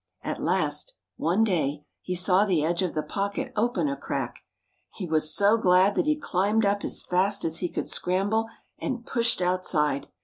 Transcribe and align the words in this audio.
At 0.23 0.41
last, 0.41 0.95
one 1.15 1.43
day, 1.43 1.85
he 2.01 2.15
saw 2.15 2.43
the 2.43 2.63
edge 2.65 2.81
of 2.81 2.95
the 2.95 3.03
pocket 3.03 3.53
open 3.55 3.87
a 3.87 3.95
crack. 3.95 4.39
He 4.95 5.05
was 5.05 5.31
so 5.31 5.57
glad 5.57 5.93
that 5.93 6.07
he 6.07 6.17
climbed 6.19 6.65
up 6.65 6.83
as 6.83 7.03
fast 7.03 7.45
as 7.45 7.59
he 7.59 7.69
could 7.69 7.87
scramble, 7.87 8.47
and 8.79 9.05
pushed 9.05 9.43
outside. 9.43 10.07